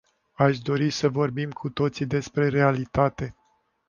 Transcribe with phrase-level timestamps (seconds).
[0.33, 3.35] Aș dori să vorbim cu toții despre realitate.